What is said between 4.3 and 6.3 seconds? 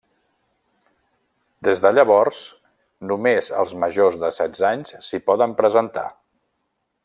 setze anys s'hi poden presentar.